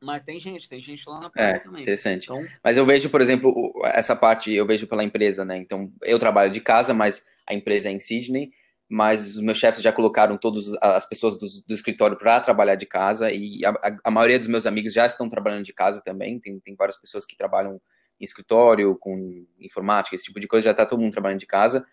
[0.01, 1.83] Mas tem gente, tem gente lá na praia é, também.
[1.83, 2.25] Interessante.
[2.25, 2.45] Então...
[2.63, 5.57] Mas eu vejo, por exemplo, essa parte eu vejo pela empresa, né?
[5.57, 8.53] Então, eu trabalho de casa, mas a empresa é em Sydney
[8.89, 12.87] mas os meus chefes já colocaram todas as pessoas do, do escritório para trabalhar de
[12.87, 16.39] casa e a, a, a, maioria dos meus amigos já estão trabalhando de casa também.
[16.39, 17.81] Tem, tem várias pessoas que trabalham
[18.21, 21.85] em escritório, com informática, esse tipo de coisa, já está todo mundo trabalhando de casa.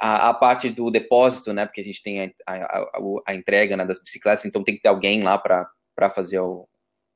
[0.00, 2.90] A, a, parte do depósito, né, porque a gente tem a,
[3.26, 6.68] a entrega né, das bicicletas, então tem que ter alguém lá para fazer o,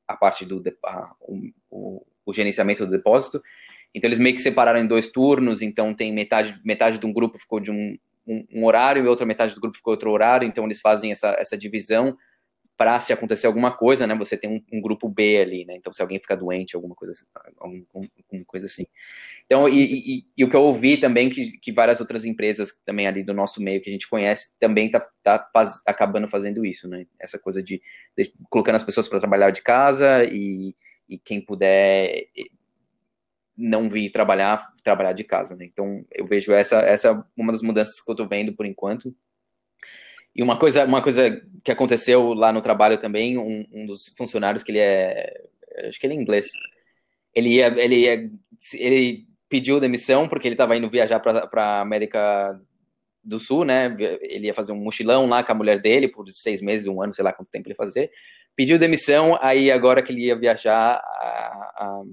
[0.05, 0.61] a parte do
[1.21, 3.41] o, o, o gerenciamento do depósito.
[3.95, 7.37] Então eles meio que separaram em dois turnos, então tem metade, metade de um grupo
[7.37, 10.65] ficou de um, um, um, horário e outra metade do grupo ficou outro horário, então
[10.65, 12.17] eles fazem essa, essa divisão
[12.75, 15.93] para se acontecer alguma coisa, né, você tem um, um, grupo B ali, né, então
[15.93, 17.25] se alguém fica doente, alguma coisa, assim,
[17.59, 18.85] alguma coisa assim.
[19.45, 23.05] Então, e, e, e, o que eu ouvi também, que, que várias outras empresas também
[23.05, 26.87] ali do nosso meio que a gente conhece, também tá, tá faz, acabando fazendo isso,
[26.87, 27.81] né, essa coisa de,
[28.17, 30.75] de colocando as pessoas para trabalhar de casa e,
[31.07, 32.25] e quem puder
[33.57, 35.65] não vir trabalhar, trabalhar de casa, né?
[35.65, 39.15] Então, eu vejo essa essa uma das mudanças que eu tô vendo por enquanto.
[40.35, 44.63] E uma coisa, uma coisa que aconteceu lá no trabalho também, um, um dos funcionários
[44.63, 45.31] que ele é,
[45.87, 46.47] acho que ele é inglês,
[47.35, 48.31] ele ia, ele ia,
[48.73, 52.59] ele pediu demissão porque ele estava indo viajar para América
[53.23, 53.95] do Sul, né?
[54.21, 57.13] Ele ia fazer um mochilão lá com a mulher dele por seis meses, um ano,
[57.13, 58.11] sei lá quanto tempo ele ia fazer.
[58.55, 62.03] Pediu demissão, aí agora que ele ia viajar a, a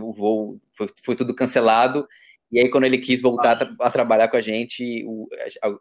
[0.00, 2.06] o voo foi, foi tudo cancelado.
[2.50, 5.28] E aí, quando ele quis voltar a, a trabalhar com a gente, o,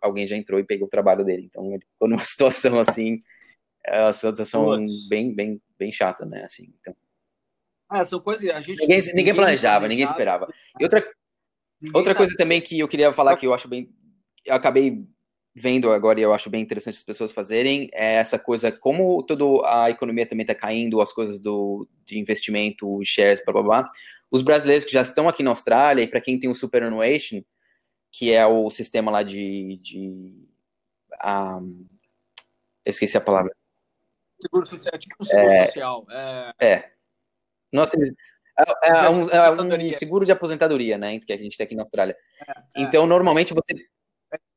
[0.02, 1.46] alguém já entrou e pegou o trabalho dele.
[1.46, 3.22] Então, ele ficou numa situação assim,
[3.86, 6.44] é uma situação bem, bem, bem chata, né?
[6.44, 6.96] Assim, então.
[7.90, 8.80] Ah, são coisas a gente.
[8.82, 10.54] Ninguém, ninguém, ninguém planejava, ninguém esperava.
[10.78, 11.10] E outra,
[11.94, 13.90] outra coisa também que eu queria falar que eu acho bem.
[14.46, 15.06] Eu acabei
[15.60, 19.44] vendo agora e eu acho bem interessante as pessoas fazerem é essa coisa, como toda
[19.68, 23.92] a economia também está caindo, as coisas do, de investimento, shares, blá blá blá.
[24.30, 27.42] Os brasileiros que já estão aqui na Austrália, e para quem tem o Superannuation,
[28.12, 29.80] que é o sistema lá de.
[29.82, 30.34] de
[31.26, 31.88] um,
[32.86, 33.52] eu esqueci a palavra.
[34.40, 36.06] Seguro social, tipo um seguro é, social.
[36.10, 36.54] É.
[36.60, 36.92] é.
[37.72, 41.20] Nossa, é, é, um, é, um, seguro de aposentadoria, né?
[41.20, 42.16] Que a gente tem aqui na Austrália.
[42.48, 42.64] É, é.
[42.76, 43.74] então, normalmente você.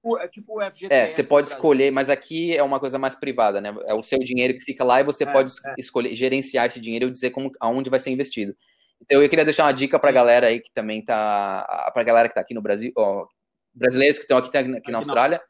[0.00, 0.94] É tipo, é tipo o FGTS.
[0.94, 3.74] É, você pode escolher, mas aqui é uma coisa mais privada, né?
[3.84, 7.10] É o seu dinheiro que fica lá e você pode escolher gerenciar esse dinheiro e
[7.10, 8.56] dizer como, aonde vai ser investido.
[9.02, 11.90] Então, eu queria deixar uma dica para a galera aí que também tá.
[11.92, 13.26] Para a galera que está aqui no Brasil, ó,
[13.74, 15.40] brasileiros que estão aqui, aqui, aqui na Austrália,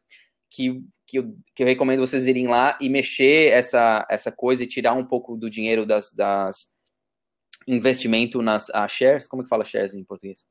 [0.50, 4.68] que, que, eu, que eu recomendo vocês irem lá e mexer essa, essa coisa e
[4.68, 6.72] tirar um pouco do dinheiro das, das
[7.66, 10.44] investimento nas shares, como que fala shares em português?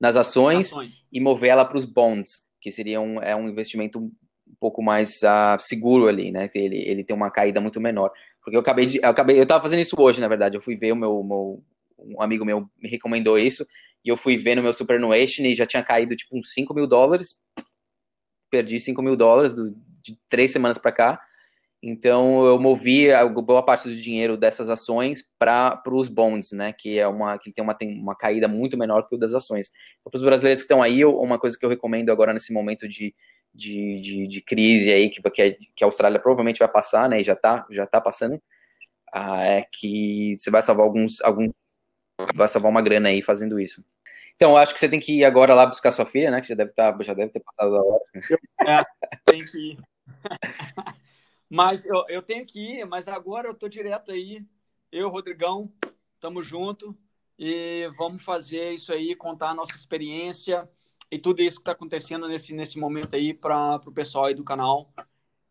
[0.00, 1.04] Nas ações, ações.
[1.10, 4.12] e mover ela para os bonds, que seria um, é um investimento um
[4.60, 6.50] pouco mais uh, seguro ali, né?
[6.54, 8.12] Ele, ele tem uma caída muito menor.
[8.42, 8.98] Porque eu acabei de.
[9.02, 10.56] Eu, acabei, eu tava fazendo isso hoje, na verdade.
[10.56, 11.62] Eu fui ver o meu, meu.
[11.98, 13.66] Um amigo meu me recomendou isso.
[14.04, 16.86] E eu fui ver no meu superannuation e já tinha caído tipo uns 5 mil
[16.86, 17.38] dólares.
[18.50, 21.20] Perdi 5 mil dólares do, de três semanas para cá.
[21.82, 26.72] Então eu movi a boa parte do dinheiro dessas ações para os bonds, né?
[26.72, 29.70] Que é uma que tem uma, tem uma caída muito menor que o das ações.
[30.00, 32.88] Então, para os brasileiros que estão aí, uma coisa que eu recomendo agora nesse momento
[32.88, 33.14] de,
[33.54, 35.22] de, de, de crise aí que,
[35.76, 37.20] que a Austrália provavelmente vai passar, né?
[37.20, 38.42] E já está já tá passando,
[39.12, 41.50] ah, é que você vai salvar alguns, algum,
[42.34, 43.84] vai salvar uma grana aí fazendo isso.
[44.36, 46.40] Então, acho que você tem que ir agora lá buscar sua filha, né?
[46.40, 48.04] Que já deve, tá, já deve ter passado a hora.
[48.66, 48.84] É,
[49.26, 49.78] tem que ir.
[51.48, 54.44] Mas eu, eu tenho que ir, mas agora eu tô direto aí.
[54.92, 55.70] Eu, Rodrigão,
[56.20, 56.96] tamo junto
[57.38, 60.68] e vamos fazer isso aí, contar a nossa experiência
[61.10, 64.44] e tudo isso que está acontecendo nesse, nesse momento aí para o pessoal aí do
[64.44, 64.92] canal.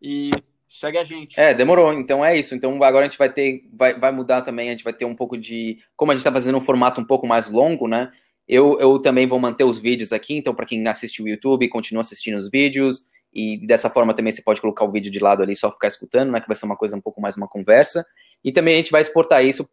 [0.02, 0.30] E
[0.70, 1.40] segue a gente.
[1.40, 1.94] É, demorou.
[1.94, 2.54] Então é isso.
[2.54, 5.16] Então agora a gente vai ter, vai, vai mudar também, a gente vai ter um
[5.16, 5.80] pouco de.
[5.96, 8.12] Como a gente está fazendo um formato um pouco mais longo, né?
[8.48, 12.02] Eu, eu também vou manter os vídeos aqui, então para quem assiste o YouTube, continua
[12.02, 13.06] assistindo os vídeos.
[13.34, 16.32] E dessa forma também você pode colocar o vídeo de lado ali só ficar escutando,
[16.32, 16.42] né?
[16.42, 18.06] Que vai ser uma coisa um pouco mais uma conversa.
[18.44, 19.68] E também a gente vai exportar isso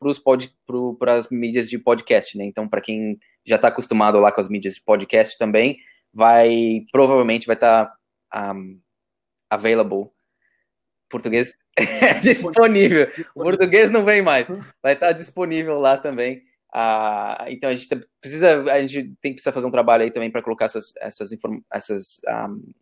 [0.99, 2.45] para as mídias de podcast, né?
[2.45, 5.79] Então, para quem já está acostumado lá com as mídias de podcast também,
[6.12, 7.95] vai provavelmente vai estar
[8.31, 8.79] tá, um,
[9.51, 10.11] available.
[11.09, 11.55] Português
[12.23, 13.09] disponível.
[13.35, 14.49] O português não vem mais.
[14.83, 16.43] Vai estar tá disponível lá também.
[16.75, 17.88] Uh, então a gente
[18.21, 21.31] precisa a gente tem que precisar fazer um trabalho aí também para colocar essas essas,
[21.73, 22.73] essas um,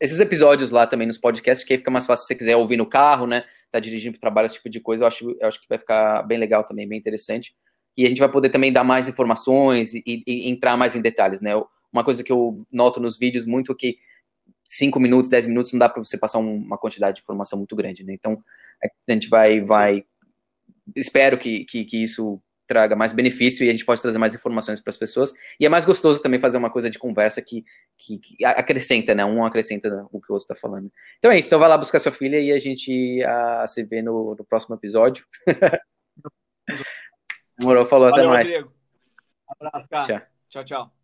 [0.00, 2.76] esses episódios lá também nos podcasts, que aí fica mais fácil se você quiser ouvir
[2.76, 3.44] no carro, né?
[3.70, 6.22] Tá dirigindo para trabalho, esse tipo de coisa, eu acho, eu acho que vai ficar
[6.22, 7.54] bem legal também, bem interessante.
[7.96, 11.40] E a gente vai poder também dar mais informações e, e entrar mais em detalhes,
[11.40, 11.52] né?
[11.92, 13.98] Uma coisa que eu noto nos vídeos muito é que
[14.68, 18.04] 5 minutos, 10 minutos não dá para você passar uma quantidade de informação muito grande,
[18.04, 18.12] né?
[18.12, 18.42] Então,
[18.82, 20.04] a gente vai, vai
[20.94, 24.80] espero que, que, que isso traga mais benefício e a gente pode trazer mais informações
[24.80, 25.32] para as pessoas.
[25.58, 27.64] E é mais gostoso também fazer uma coisa de conversa que,
[27.96, 29.24] que, que acrescenta, né?
[29.24, 30.92] Um acrescenta o que o outro está falando.
[31.18, 31.48] Então é isso.
[31.48, 34.76] Então vai lá buscar sua filha e a gente a, se vê no, no próximo
[34.76, 35.24] episódio.
[37.58, 38.50] Demorou, falou, Valeu, até mais.
[38.50, 38.72] Rodrigo.
[39.48, 40.06] Abraço, cara.
[40.06, 40.64] Tchau, tchau.
[40.64, 40.97] tchau.